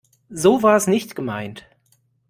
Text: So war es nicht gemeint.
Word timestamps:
So 0.33 0.63
war 0.63 0.77
es 0.77 0.87
nicht 0.87 1.13
gemeint. 1.15 1.67